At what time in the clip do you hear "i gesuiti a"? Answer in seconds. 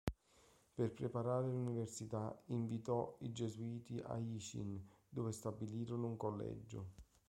3.19-4.17